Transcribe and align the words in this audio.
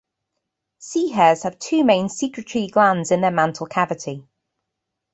Sea 0.79 1.11
hares 1.11 1.43
have 1.43 1.59
two 1.59 1.83
main 1.83 2.09
secretory 2.09 2.65
glands 2.65 3.11
in 3.11 3.21
their 3.21 3.29
mantle 3.29 3.67
cavity. 3.67 4.25